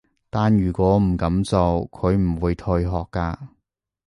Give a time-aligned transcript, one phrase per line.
[0.31, 3.35] 但如果唔噉做，佢唔會退學㗎